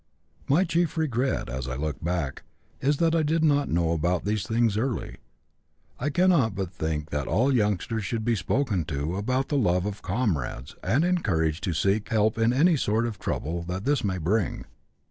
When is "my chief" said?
0.49-0.97